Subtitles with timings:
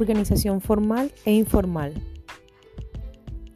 [0.00, 1.92] Organización formal e informal.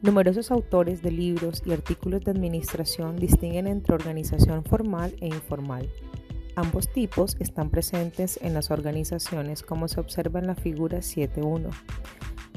[0.03, 5.89] Numerosos autores de libros y artículos de administración distinguen entre organización formal e informal.
[6.55, 11.71] Ambos tipos están presentes en las organizaciones como se observa en la figura 7.1.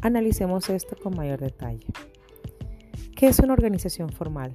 [0.02, 1.86] Analicemos esto con mayor detalle.
[3.16, 4.54] ¿Qué es una organización formal?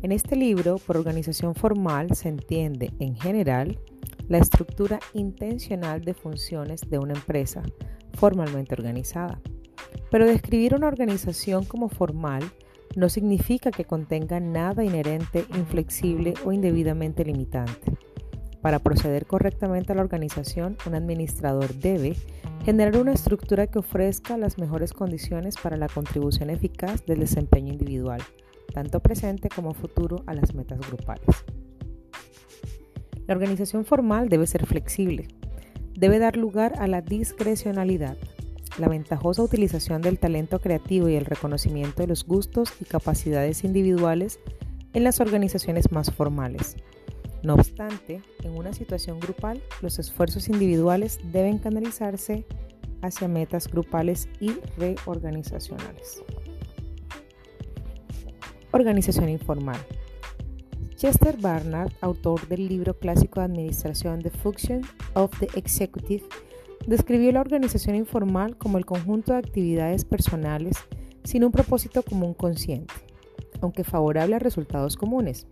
[0.00, 3.78] En este libro, por organización formal se entiende, en general,
[4.28, 7.62] la estructura intencional de funciones de una empresa
[8.14, 9.40] formalmente organizada.
[10.10, 12.42] Pero describir una organización como formal
[12.96, 17.92] no significa que contenga nada inherente, inflexible o indebidamente limitante.
[18.62, 22.16] Para proceder correctamente a la organización, un administrador debe
[22.64, 28.20] generar una estructura que ofrezca las mejores condiciones para la contribución eficaz del desempeño individual,
[28.72, 31.44] tanto presente como futuro, a las metas grupales.
[33.26, 35.28] La organización formal debe ser flexible,
[35.94, 38.16] debe dar lugar a la discrecionalidad,
[38.78, 44.38] la ventajosa utilización del talento creativo y el reconocimiento de los gustos y capacidades individuales
[44.92, 46.76] en las organizaciones más formales.
[47.42, 52.46] No obstante, en una situación grupal, los esfuerzos individuales deben canalizarse
[53.02, 56.22] hacia metas grupales y reorganizacionales.
[58.72, 59.78] Organización informal.
[60.96, 64.80] Chester Barnard, autor del libro clásico de administración The Function
[65.12, 66.24] of the Executive,
[66.86, 70.74] describió la organización informal como el conjunto de actividades personales
[71.22, 72.94] sin un propósito común consciente,
[73.60, 75.46] aunque favorable a resultados comunes.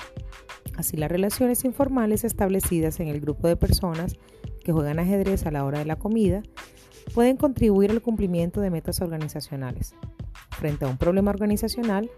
[0.79, 4.17] Así las relaciones informales establecidas en el grupo de personas
[4.65, 6.43] que juegan ajedrez a la hora de la comida
[7.13, 9.95] pueden contribuir al cumplimiento de metas organizacionales.
[10.53, 12.11] Frente a un problema organizacional,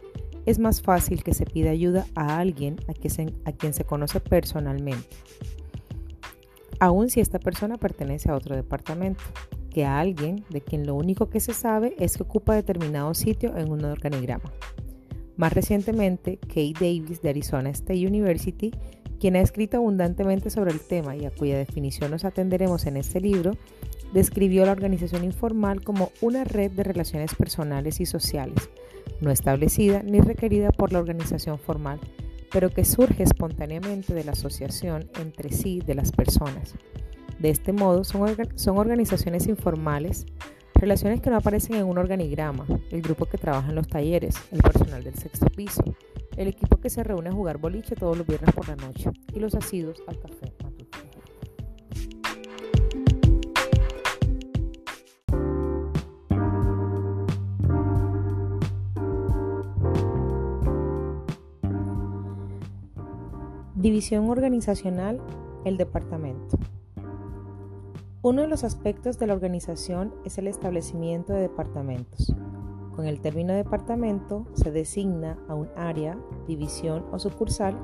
[0.46, 5.08] es más fácil que se pida ayuda a alguien a, quien se conoce personalmente,
[6.78, 9.22] aun si esta persona pertenece a otro departamento,
[9.70, 13.56] que a alguien de quien lo único que se sabe es que ocupa determinado sitio
[13.58, 14.50] en un organigrama.
[15.36, 18.70] Más recientemente, Kate Davis de Arizona State University,
[19.20, 23.20] quien ha escrito abundantemente sobre el tema y a cuya definición nos atenderemos en este
[23.20, 23.52] libro,
[24.14, 28.70] describió la organización informal como una red de relaciones personales y sociales
[29.20, 32.00] no establecida ni requerida por la organización formal,
[32.52, 36.74] pero que surge espontáneamente de la asociación entre sí de las personas.
[37.38, 40.26] De este modo, son, organizaciones informales,
[40.74, 44.62] relaciones que no aparecen en un organigrama, el grupo que trabaja en los talleres, el
[44.62, 45.84] personal del sexto piso,
[46.36, 49.40] el equipo que se reúne a jugar boliche todos los viernes por la noche y
[49.40, 50.65] los asidos al café.
[63.86, 65.20] División organizacional,
[65.64, 66.58] el departamento.
[68.20, 72.34] Uno de los aspectos de la organización es el establecimiento de departamentos.
[72.96, 77.78] Con el término departamento se designa a un área, división o sucursal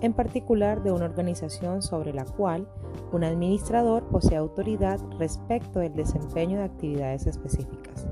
[0.00, 2.66] en particular de una organización sobre la cual
[3.12, 8.06] un administrador posee autoridad respecto del desempeño de actividades específicas.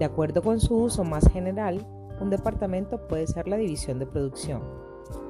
[0.00, 1.86] De acuerdo con su uso más general,
[2.20, 4.62] un departamento puede ser la división de producción,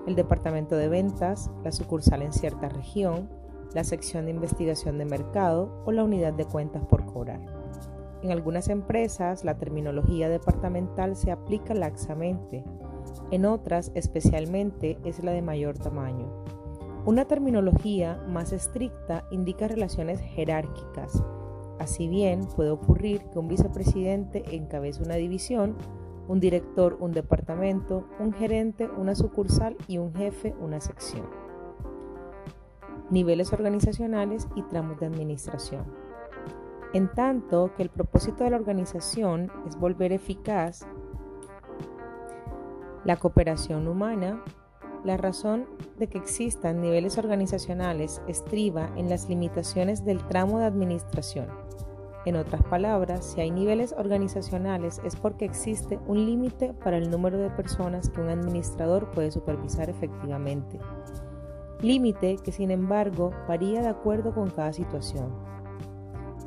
[0.06, 3.28] el departamento de ventas, la sucursal en cierta región,
[3.74, 7.40] la sección de investigación de mercado o la unidad de cuentas por cobrar.
[8.22, 12.64] En algunas empresas la terminología departamental se aplica laxamente,
[13.30, 16.44] en otras especialmente es la de mayor tamaño.
[17.04, 21.22] Una terminología más estricta indica relaciones jerárquicas.
[21.78, 25.76] Así bien, puede ocurrir que un vicepresidente encabece una división
[26.28, 31.26] un director, un departamento, un gerente, una sucursal y un jefe, una sección.
[33.10, 35.84] Niveles organizacionales y tramos de administración.
[36.92, 40.86] En tanto que el propósito de la organización es volver eficaz
[43.04, 44.42] la cooperación humana,
[45.04, 45.66] la razón
[45.98, 51.48] de que existan niveles organizacionales estriba en las limitaciones del tramo de administración
[52.30, 57.36] en otras palabras, si hay niveles organizacionales es porque existe un límite para el número
[57.36, 60.78] de personas que un administrador puede supervisar efectivamente.
[61.82, 65.34] Límite que sin embargo varía de acuerdo con cada situación.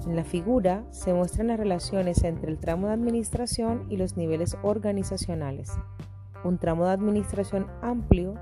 [0.07, 4.57] En la figura se muestran las relaciones entre el tramo de administración y los niveles
[4.63, 5.71] organizacionales.
[6.43, 8.33] Un tramo de administración amplio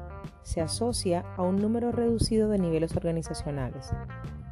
[0.44, 3.92] se asocia a un número reducido de niveles organizacionales.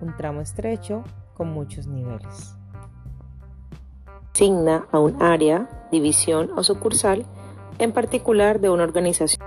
[0.01, 1.03] Un tramo estrecho
[1.33, 2.57] con muchos niveles
[4.35, 7.24] asigna a un área, división o sucursal,
[7.77, 9.39] en particular de una organización.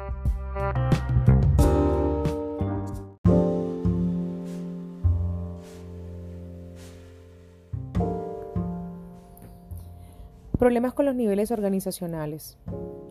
[10.56, 12.56] Problemas con los niveles organizacionales.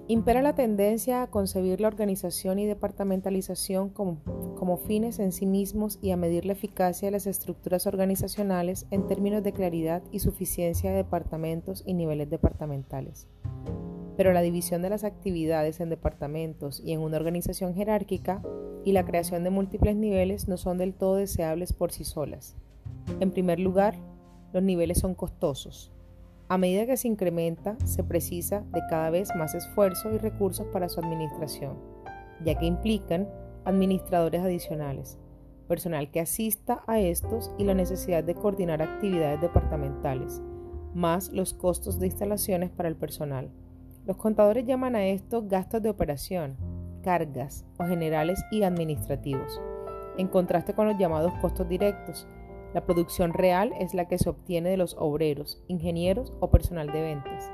[0.08, 4.18] Impera la tendencia a concebir la organización y departamentalización como,
[4.66, 9.06] como, fines en sí mismos y a medir la eficacia de las estructuras organizacionales en
[9.08, 13.28] términos de claridad y suficiencia de departamentos y niveles departamentales.
[14.18, 18.42] Pero la división de las actividades en departamentos y en una organización jerárquica
[18.84, 22.56] y la creación de múltiples niveles no son del todo deseables por sí solas.
[23.20, 23.96] En primer lugar,
[24.52, 25.92] los niveles son costosos
[26.48, 30.90] a medida que se incrementa, se precisa de cada vez más esfuerzo y recursos para
[30.90, 31.76] su administración,
[32.44, 33.28] ya que implican
[33.66, 35.18] administradores adicionales,
[35.68, 40.42] personal que asista a estos y la necesidad de coordinar actividades departamentales,
[40.94, 43.50] más los costos de instalaciones para el personal.
[44.06, 46.56] Los contadores llaman a esto gastos de operación,
[47.04, 49.60] cargas o generales y administrativos,
[50.18, 52.28] en contraste con los llamados costos directos,
[52.74, 57.02] la producción real es la que se obtiene de los obreros, ingenieros o personal de
[57.02, 57.52] ventas,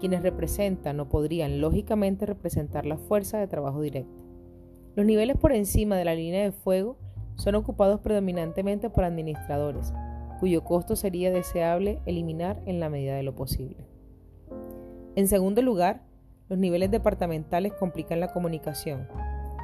[0.00, 4.17] quienes representan o podrían lógicamente representar la fuerza de trabajo directa.
[4.98, 6.98] Los niveles por encima de la línea de fuego
[7.36, 9.92] son ocupados predominantemente por administradores,
[10.40, 13.86] cuyo costo sería deseable eliminar en la medida de lo posible.
[15.14, 16.02] En segundo lugar,
[16.48, 19.06] los niveles departamentales complican la comunicación,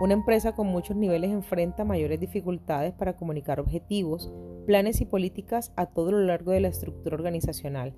[0.00, 4.32] una empresa con muchos niveles enfrenta mayores dificultades para comunicar objetivos,
[4.66, 7.92] planes y políticas a todo lo largo de la estructura organizacional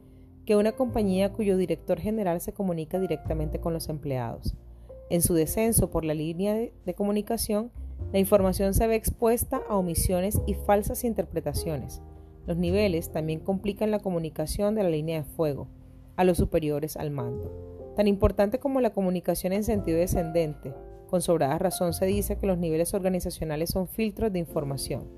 [0.47, 4.57] que una compañía cuyo director general se comunica directamente con los empleados.
[5.09, 7.71] En su descenso por la línea de, comunicación,
[8.13, 12.03] la información se ve expuesta a omisiones y falsas interpretaciones.
[12.47, 15.69] Los niveles también complican la comunicación de la línea de fuego
[16.17, 17.95] a los superiores al mando.
[17.95, 20.75] Tan importante como la comunicación en sentido descendente,
[21.09, 25.09] con sobrada razón se dice que los niveles organizacionales son filtros de información.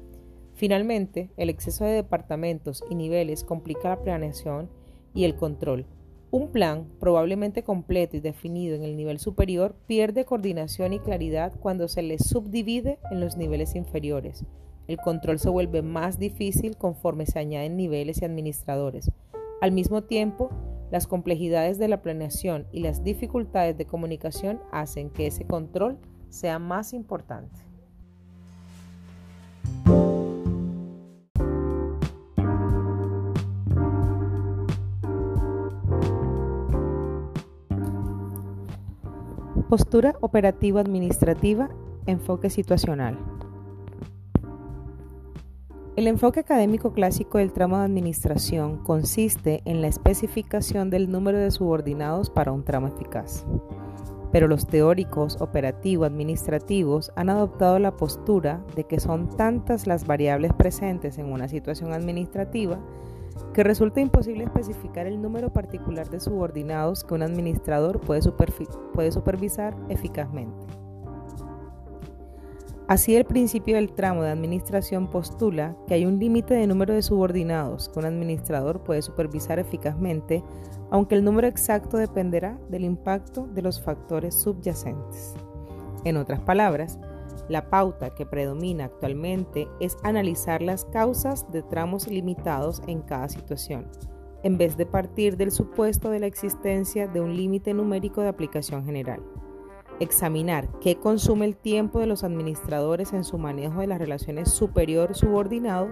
[0.55, 4.69] Finalmente, el exceso de departamentos y niveles complica la planeación
[5.15, 5.87] y el control.
[6.31, 11.89] Un plan, probablemente completo y definido en el nivel superior, pierde coordinación y claridad cuando
[11.89, 14.45] se le subdivide en los niveles inferiores.
[14.89, 19.11] El control se vuelve más difícil conforme se añaden niveles y administradores.
[19.63, 20.51] Al mismo tiempo,
[20.91, 25.99] las complejidades de la planeación y las dificultades de comunicación hacen que ese control
[26.29, 27.68] sea más importante.
[39.69, 41.69] Postura operativa administrativa,
[42.07, 43.19] enfoque situacional.
[45.95, 51.51] El enfoque académico clásico del tramo de administración consiste en la especificación del número de
[51.51, 53.45] subordinados para un tramo eficaz.
[54.33, 61.19] Pero los teóricos operativo-administrativos han adoptado la postura de que son tantas las variables presentes
[61.19, 62.79] en una situación administrativa
[63.53, 68.21] que resulta imposible especificar el número particular de subordinados que un administrador puede,
[68.93, 70.67] puede supervisar eficazmente.
[72.89, 77.03] Así el principio del tramo de administración postula que hay un límite de número de
[77.03, 80.43] subordinados que un administrador puede supervisar eficazmente,
[80.91, 85.35] aunque el número exacto dependerá del impacto de los factores subyacentes.
[86.05, 86.99] En otras palabras,
[87.49, 93.87] la pauta que predomina actualmente es analizar las causas de tramos limitados en cada situación,
[94.43, 98.85] en vez de partir del supuesto de la existencia de un límite numérico de aplicación
[98.85, 99.23] general.
[100.01, 105.89] Examinar qué consume el tiempo de los administradores en su manejo de las relaciones superior-subordinado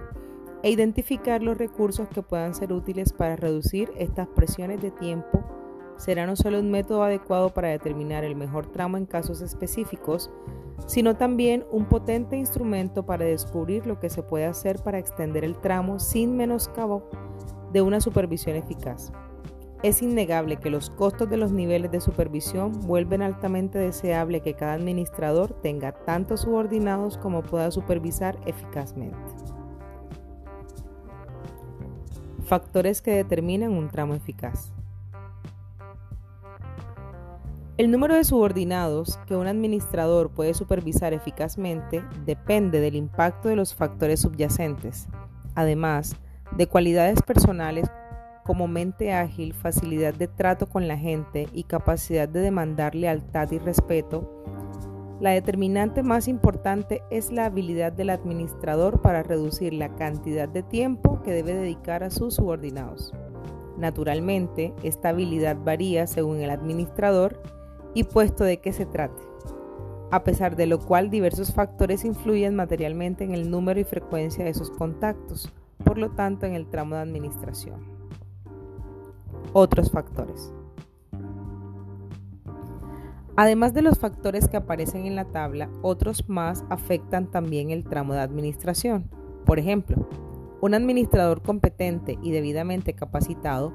[0.63, 5.56] e identificar los recursos que puedan ser útiles para reducir estas presiones de tiempo
[5.97, 10.31] será no solo un método adecuado para determinar el mejor tramo en casos específicos,
[10.85, 15.57] sino también un potente instrumento para descubrir lo que se puede hacer para extender el
[15.57, 17.09] tramo sin menoscabo
[17.73, 19.11] de una supervisión eficaz.
[19.83, 24.73] Es innegable que los costos de los niveles de supervisión vuelven altamente deseable que cada
[24.73, 29.17] administrador tenga tantos subordinados como pueda supervisar eficazmente.
[32.45, 34.73] Factores que determinan un tramo eficaz.
[37.77, 43.75] El número de subordinados que un administrador puede supervisar eficazmente depende del impacto de los
[43.75, 45.07] factores subyacentes,
[45.53, 46.15] además
[46.57, 47.87] de cualidades personales
[48.43, 53.59] como mente ágil, facilidad de trato con la gente y capacidad de demandar lealtad y
[53.59, 54.43] respeto,
[55.19, 61.21] la determinante más importante es la habilidad del administrador para reducir la cantidad de tiempo
[61.21, 63.13] que debe dedicar a sus subordinados.
[63.77, 67.39] Naturalmente, esta habilidad varía según el administrador
[67.97, 69.23] y puesto de qué se trate,
[70.11, 74.53] a pesar de lo cual diversos factores influyen materialmente en el número y frecuencia de
[74.53, 75.51] sus contactos,
[75.83, 77.79] por lo tanto en el tramo de administración.
[79.51, 80.53] Otros factores.
[83.35, 88.13] Además de los factores que aparecen en la tabla, otros más afectan también el tramo
[88.13, 89.09] de administración.
[89.43, 90.07] Por ejemplo,
[90.61, 93.73] un administrador competente y debidamente capacitado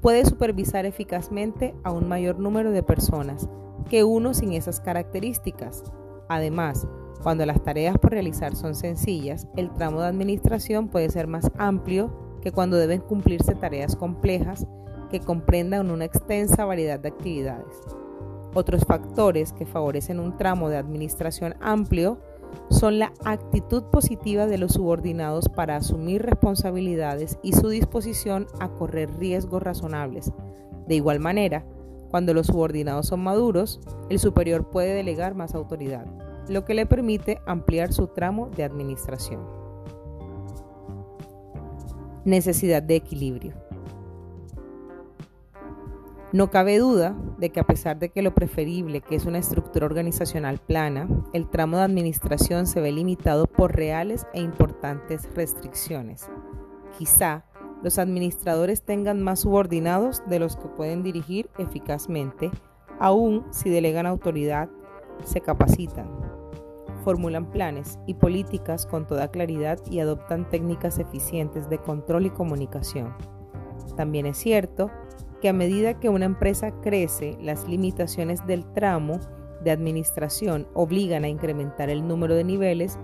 [0.00, 3.48] puede supervisar eficazmente a un mayor número de personas
[3.88, 5.84] que uno sin esas características.
[6.28, 6.86] Además,
[7.22, 12.38] cuando las tareas por realizar son sencillas, el tramo de administración puede ser más amplio
[12.42, 14.66] que cuando deben cumplirse tareas complejas
[15.10, 17.80] que comprendan una extensa variedad de actividades.
[18.54, 22.18] Otros factores que favorecen un tramo de administración amplio
[22.70, 29.10] son la actitud positiva de los subordinados para asumir responsabilidades y su disposición a correr
[29.18, 30.32] riesgos razonables.
[30.86, 31.64] De igual manera,
[32.10, 33.80] cuando los subordinados son maduros,
[34.10, 36.06] el superior puede delegar más autoridad,
[36.48, 39.40] lo que le permite ampliar su tramo de administración.
[42.24, 43.61] Necesidad de equilibrio.
[46.32, 49.84] No cabe duda de que a pesar de que lo preferible, que es una estructura
[49.84, 56.30] organizacional plana, el tramo de administración se ve limitado por reales e importantes restricciones.
[56.96, 57.44] Quizá
[57.82, 62.50] los administradores tengan más subordinados de los que pueden dirigir eficazmente,
[62.98, 64.70] aun si delegan autoridad,
[65.24, 66.08] se capacitan,
[67.04, 73.14] formulan planes y políticas con toda claridad y adoptan técnicas eficientes de control y comunicación.
[73.96, 74.90] También es cierto
[75.42, 79.18] que a medida que una empresa crece, las limitaciones del tramo
[79.64, 82.96] de administración obligan a incrementar el número de niveles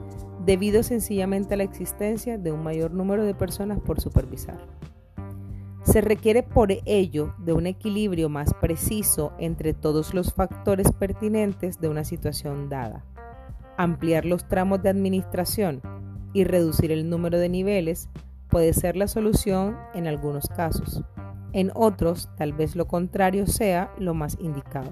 [0.45, 4.69] debido sencillamente a la existencia de un mayor número de personas por supervisar.
[5.83, 11.89] Se requiere por ello de un equilibrio más preciso entre todos los factores pertinentes de
[11.89, 13.05] una situación dada.
[13.77, 15.83] Ampliar los tramos de administración
[16.33, 18.09] y reducir el número de niveles
[18.49, 21.03] puede ser la solución en algunos casos.
[21.53, 24.91] En otros, tal vez lo contrario sea lo más indicado.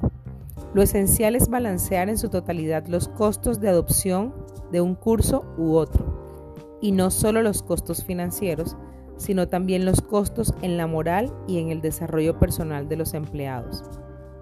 [0.72, 4.34] Lo esencial es balancear en su totalidad los costos de adopción
[4.72, 8.76] de un curso u otro, y no solo los costos financieros,
[9.16, 13.84] sino también los costos en la moral y en el desarrollo personal de los empleados.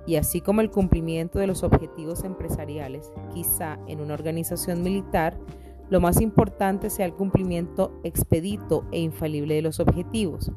[0.07, 5.39] Y así como el cumplimiento de los objetivos empresariales, quizá en una organización militar,
[5.91, 10.51] lo más importante sea el cumplimiento expedito e infalible de los objetivos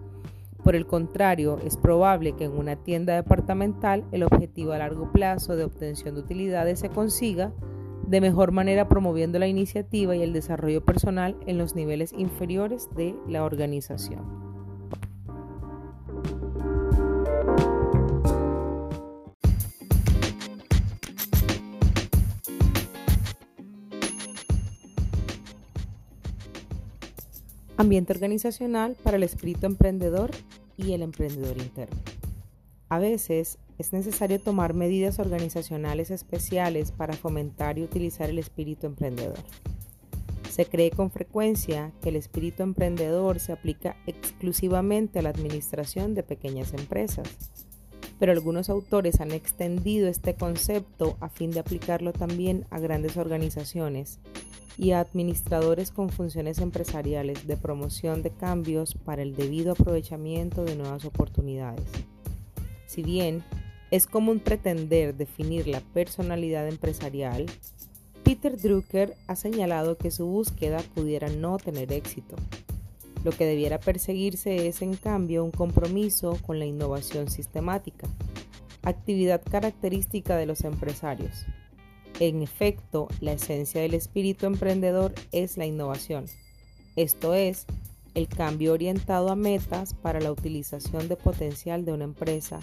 [0.68, 5.56] por el contrario, es probable que en una tienda departamental el objetivo a largo plazo
[5.56, 7.54] de obtención de utilidades se consiga
[8.06, 13.16] de mejor manera promoviendo la iniciativa y el desarrollo personal en los niveles inferiores de
[13.30, 14.47] la organización.
[27.80, 30.32] Ambiente organizacional para el espíritu emprendedor
[30.78, 31.96] y el emprendedor interno.
[32.90, 39.38] A veces es necesario tomar medidas organizacionales especiales para fomentar y utilizar el espíritu emprendedor.
[40.50, 46.24] Se cree con frecuencia que el espíritu emprendedor se aplica exclusivamente a la administración de
[46.24, 47.28] pequeñas empresas,
[48.18, 54.20] pero algunos autores han extendido este concepto a fin de aplicarlo también a grandes organizaciones
[54.78, 60.76] y a administradores con funciones empresariales de promoción de cambios para el debido aprovechamiento de
[60.76, 61.86] nuevas oportunidades.
[62.86, 63.44] Si bien
[63.90, 67.48] es común pretender definir la personalidad empresarial,
[68.24, 72.36] Peter Drucker ha señalado que su búsqueda pudiera no tener éxito.
[73.24, 78.08] Lo que debiera perseguirse es en cambio un compromiso con la innovación sistemática,
[78.84, 81.46] actividad característica de los empresarios,
[82.20, 86.26] en efecto, la esencia del espíritu emprendedor es la innovación,
[86.96, 87.68] esto es,
[88.16, 92.60] el cambio orientado a metas para la utilización de potencial de una empresa.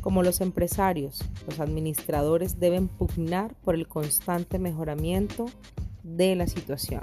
[0.00, 5.50] Como los empresarios, los administradores deben pugnar por el constante mejoramiento
[6.02, 7.02] de la situación.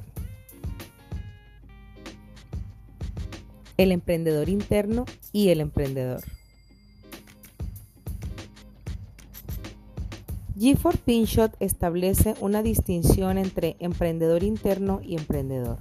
[3.77, 6.23] El emprendedor interno y el emprendedor.
[10.57, 15.79] Gifford Pinchot establece una distinción entre emprendedor interno y emprendedor.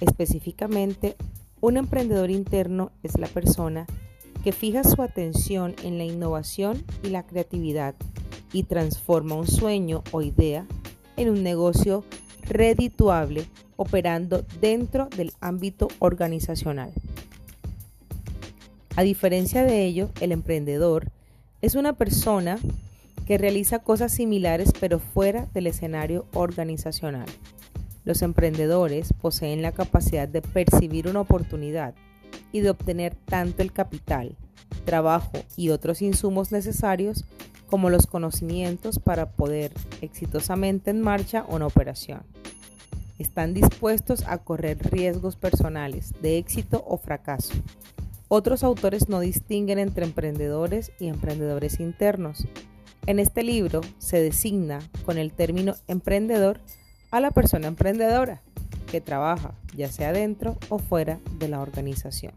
[0.00, 1.16] Específicamente,
[1.62, 3.86] un emprendedor interno es la persona
[4.42, 7.94] que fija su atención en la innovación y la creatividad
[8.52, 10.66] y transforma un sueño o idea
[11.16, 12.04] en un negocio
[12.42, 13.46] redituable
[13.76, 16.92] operando dentro del ámbito organizacional.
[18.96, 21.10] A diferencia de ello, el emprendedor
[21.62, 22.58] es una persona
[23.26, 27.26] que realiza cosas similares pero fuera del escenario organizacional.
[28.04, 31.94] Los emprendedores poseen la capacidad de percibir una oportunidad
[32.52, 34.36] y de obtener tanto el capital,
[34.84, 37.24] trabajo y otros insumos necesarios
[37.66, 42.22] como los conocimientos para poder exitosamente en marcha una operación.
[43.18, 47.54] Están dispuestos a correr riesgos personales de éxito o fracaso.
[48.28, 52.46] Otros autores no distinguen entre emprendedores y emprendedores internos.
[53.06, 56.60] En este libro se designa con el término emprendedor
[57.10, 58.40] a la persona emprendedora
[58.90, 62.32] que trabaja ya sea dentro o fuera de la organización.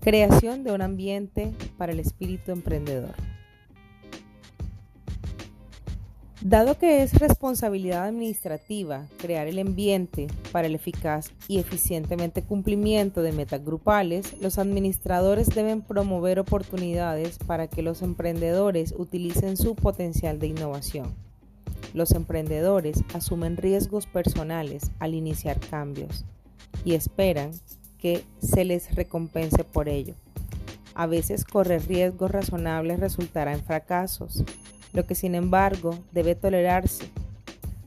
[0.00, 3.14] Creación de un ambiente para el espíritu emprendedor.
[6.44, 13.30] Dado que es responsabilidad administrativa crear el ambiente para el eficaz y eficientemente cumplimiento de
[13.30, 20.48] metas grupales, los administradores deben promover oportunidades para que los emprendedores utilicen su potencial de
[20.48, 21.14] innovación.
[21.94, 26.24] Los emprendedores asumen riesgos personales al iniciar cambios
[26.84, 27.52] y esperan
[27.98, 30.16] que se les recompense por ello.
[30.94, 34.42] A veces correr riesgos razonables resultará en fracasos,
[34.92, 37.04] lo que sin embargo debe tolerarse.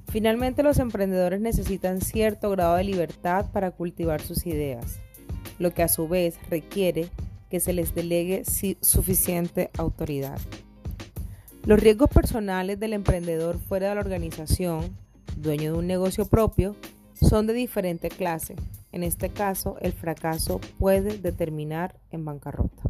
[0.09, 4.99] Finalmente los emprendedores necesitan cierto grado de libertad para cultivar sus ideas,
[5.59, 7.09] lo que a su vez requiere
[7.49, 8.43] que se les delegue
[8.81, 10.39] suficiente autoridad.
[11.65, 14.95] Los riesgos personales del emprendedor fuera de la organización,
[15.35, 16.75] dueño de un negocio propio,
[17.13, 18.55] son de diferente clase.
[18.91, 22.83] En este caso, el fracaso puede determinar en bancarrota.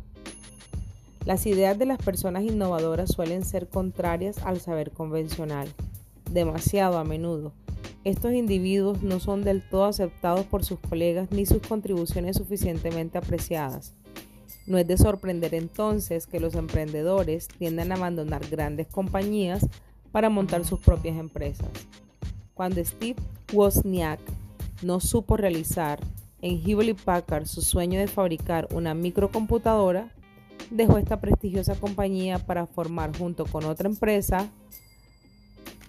[1.25, 5.67] Las ideas de las personas innovadoras suelen ser contrarias al saber convencional.
[6.31, 7.51] Demasiado a menudo,
[8.03, 13.95] estos individuos no son del todo aceptados por sus colegas ni sus contribuciones suficientemente apreciadas.
[14.67, 19.65] No es de sorprender entonces que los emprendedores tiendan a abandonar grandes compañías
[20.11, 21.69] para montar sus propias empresas.
[22.53, 23.19] Cuando Steve
[23.51, 24.19] Wozniak
[24.83, 25.99] no supo realizar
[26.41, 30.14] en Hewlett Packard su sueño de fabricar una microcomputadora,
[30.69, 34.49] dejó esta prestigiosa compañía para formar junto con otra empresa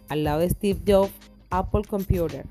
[0.09, 1.13] al lado de Steve Jobs
[1.51, 2.45] Apple Computer.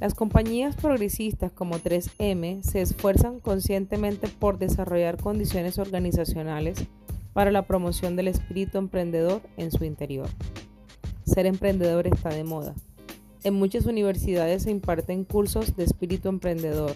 [0.00, 6.84] Las compañías progresistas como 3M se esfuerzan conscientemente por desarrollar condiciones organizacionales
[7.32, 10.28] para la promoción del espíritu emprendedor en su interior.
[11.24, 12.74] Ser emprendedor está de moda.
[13.42, 16.94] En muchas universidades se imparten cursos de espíritu emprendedor.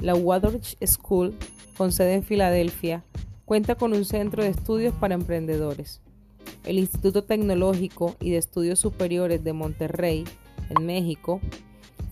[0.00, 1.34] La Waldorf School,
[1.76, 3.04] con sede en Filadelfia,
[3.46, 6.00] cuenta con un centro de estudios para emprendedores.
[6.64, 10.24] El Instituto Tecnológico y de Estudios Superiores de Monterrey,
[10.68, 11.40] en México,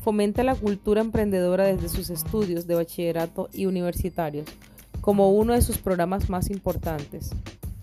[0.03, 4.47] fomenta la cultura emprendedora desde sus estudios de bachillerato y universitarios
[5.01, 7.31] como uno de sus programas más importantes.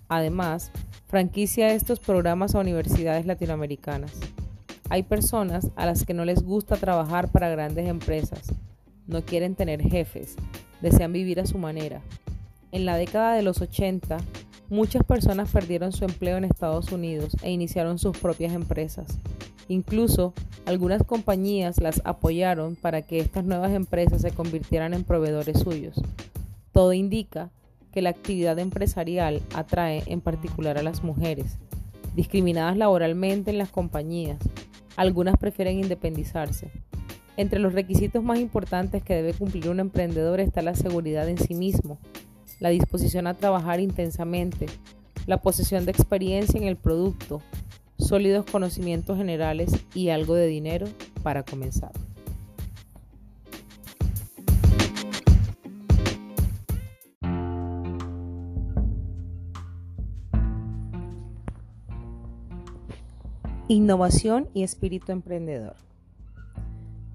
[0.08, 0.72] Además,
[1.08, 4.14] franquicia estos programas a universidades latinoamericanas.
[4.90, 8.54] Hay personas a las que no les gusta trabajar para grandes empresas,
[9.08, 10.36] no quieren tener jefes,
[10.82, 12.02] desean vivir a su manera.
[12.72, 14.18] En la década de los 80,
[14.70, 19.18] muchas personas perdieron su empleo en Estados Unidos e iniciaron sus propias empresas.
[19.68, 20.34] Incluso
[20.66, 26.02] algunas compañías las apoyaron para que estas nuevas empresas se convirtieran en proveedores suyos.
[26.72, 27.50] Todo indica
[27.92, 31.58] que la actividad empresarial atrae en particular a las mujeres,
[32.16, 34.40] discriminadas laboralmente en las compañías,
[34.96, 36.72] algunas prefieren independizarse.
[37.38, 41.54] Entre los requisitos más importantes que debe cumplir un emprendedor está la seguridad en sí
[41.54, 41.98] mismo,
[42.62, 44.68] la disposición a trabajar intensamente,
[45.26, 47.42] la posesión de experiencia en el producto,
[47.98, 50.88] sólidos conocimientos generales y algo de dinero
[51.24, 51.92] para comenzar.
[63.68, 65.91] Innovación y espíritu emprendedor.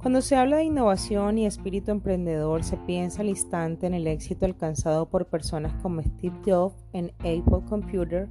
[0.07, 4.47] Cuando se habla de innovación y espíritu emprendedor, se piensa al instante en el éxito
[4.47, 8.29] alcanzado por personas como Steve Jobs en Apple Computer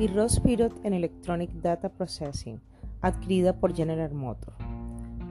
[0.00, 2.60] y Ross Perot en Electronic Data Processing,
[3.02, 4.56] adquirida por General Motors.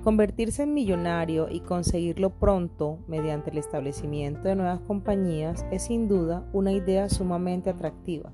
[0.01, 6.47] Convertirse en millonario y conseguirlo pronto mediante el establecimiento de nuevas compañías es sin duda
[6.53, 8.31] una idea sumamente atractiva.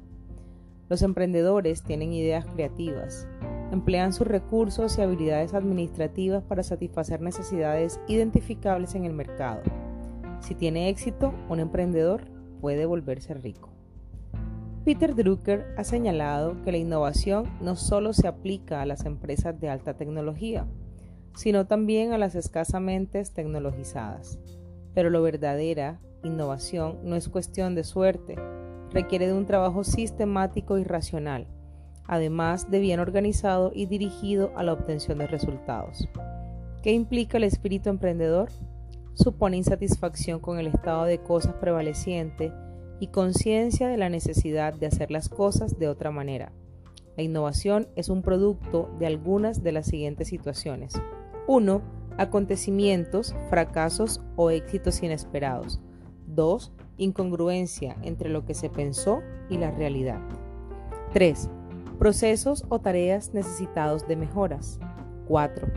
[0.89, 3.28] Los emprendedores tienen ideas creativas,
[3.72, 9.62] emplean sus recursos y habilidades administrativas para satisfacer necesidades identificables en el mercado.
[10.40, 12.26] Si tiene éxito, un emprendedor
[12.62, 13.70] puede volverse rico.
[14.86, 19.70] Peter Drucker ha señalado que la innovación no solo se aplica a las empresas de
[19.70, 20.66] alta tecnología,
[21.36, 24.40] sino también a las escasamente tecnologizadas.
[24.94, 28.36] Pero la verdadera innovación no es cuestión de suerte,
[28.92, 31.48] requiere de un trabajo sistemático y racional
[32.08, 36.08] además de bien organizado y dirigido a la obtención de resultados.
[36.82, 38.50] ¿Qué implica el espíritu emprendedor?
[39.13, 42.54] Supone insatisfacción con el estado de cosas prevaleciente
[43.00, 46.52] y conciencia de la necesidad de hacer las cosas de otra manera.
[47.15, 50.93] La innovación es un producto de algunas de las siguientes situaciones.
[51.48, 51.82] 1.
[52.17, 55.80] Acontecimientos, fracasos o éxitos inesperados.
[56.28, 56.72] 2.
[56.98, 60.20] Incongruencia entre lo que se pensó y la realidad.
[61.13, 61.50] 3.
[62.00, 64.80] Procesos o tareas necesitados de mejoras.
[65.28, 65.68] 4.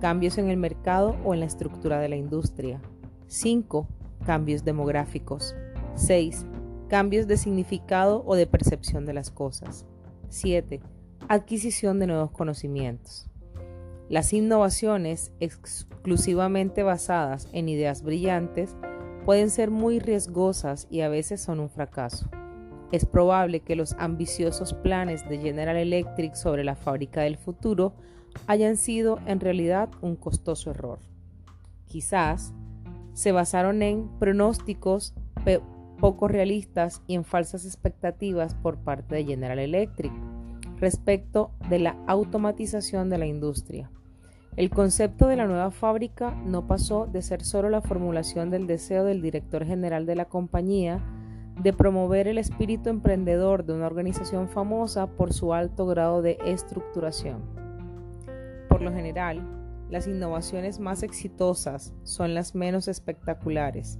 [0.00, 2.80] Cambios en el mercado o en la estructura de la industria.
[3.26, 3.88] 5.
[4.24, 5.56] Cambios demográficos.
[5.96, 6.46] 6.
[6.88, 9.84] Cambios de significado o de percepción de las cosas.
[10.28, 10.80] 7.
[11.26, 13.28] Adquisición de nuevos conocimientos.
[14.08, 18.76] Las innovaciones exclusivamente basadas en ideas brillantes
[19.24, 22.28] pueden ser muy riesgosas y a veces son un fracaso.
[22.94, 27.92] Es probable que los ambiciosos planes de General Electric sobre la fábrica del futuro
[28.46, 31.00] hayan sido en realidad un costoso error.
[31.86, 32.54] Quizás
[33.12, 35.12] se basaron en pronósticos
[35.98, 40.12] poco realistas y en falsas expectativas por parte de General Electric
[40.76, 43.90] respecto de la automatización de la industria.
[44.54, 49.02] El concepto de la nueva fábrica no pasó de ser solo la formulación del deseo
[49.02, 51.02] del director general de la compañía
[51.60, 57.42] de promover el espíritu emprendedor de una organización famosa por su alto grado de estructuración.
[58.68, 59.42] Por lo general,
[59.90, 63.98] las innovaciones más exitosas son las menos espectaculares.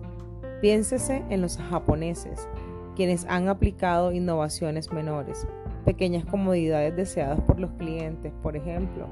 [0.60, 2.48] Piénsese en los japoneses,
[2.96, 5.46] quienes han aplicado innovaciones menores,
[5.84, 9.06] pequeñas comodidades deseadas por los clientes, por ejemplo.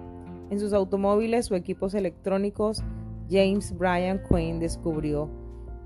[0.51, 2.83] En sus automóviles o equipos electrónicos,
[3.31, 5.31] James Bryan Quinn descubrió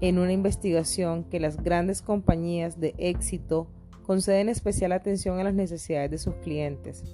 [0.01, 3.69] en una investigación que las grandes compañías de éxito
[4.03, 7.05] conceden especial atención a las necesidades de sus clientes.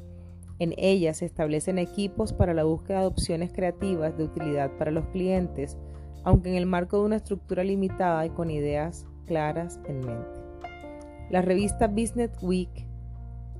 [0.59, 5.07] En ellas se establecen equipos para la búsqueda de opciones creativas de utilidad para los
[5.07, 5.77] clientes,
[6.25, 10.41] aunque en el marco de una estructura limitada y con ideas claras en mente.
[11.31, 12.87] La revista Business Week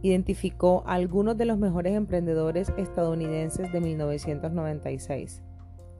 [0.03, 5.43] identificó a algunos de los mejores emprendedores estadounidenses de 1996.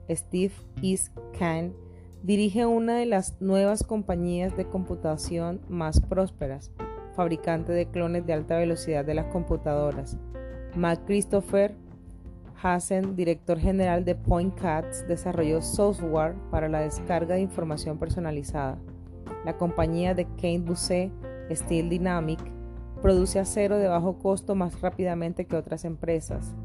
[0.09, 1.73] Steve East Kahn
[2.23, 6.71] dirige una de las nuevas compañías de computación más prósperas,
[7.15, 10.17] fabricante de clones de alta velocidad de las computadoras.
[10.73, 11.75] Mac Christopher
[12.61, 18.77] Hassen, director general de Point Cats, desarrolló software para la descarga de información personalizada.
[19.43, 21.11] La compañía de Kane Busset,
[21.51, 22.39] Steel Dynamic,
[23.01, 26.55] produce acero de bajo costo más rápidamente que otras empresas.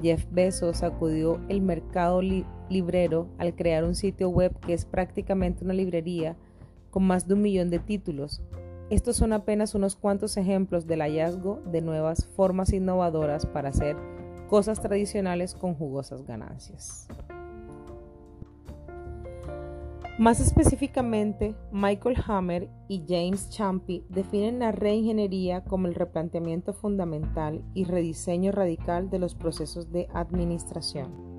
[0.00, 2.22] Jeff Bezos sacudió el mercado
[2.72, 6.36] librero al crear un sitio web que es prácticamente una librería
[6.90, 8.42] con más de un millón de títulos.
[8.90, 13.96] Estos son apenas unos cuantos ejemplos del hallazgo de nuevas formas innovadoras para hacer
[14.48, 17.08] cosas tradicionales con jugosas ganancias.
[20.18, 27.84] Más específicamente, Michael Hammer y James Champy definen la reingeniería como el replanteamiento fundamental y
[27.84, 31.31] rediseño radical de los procesos de administración.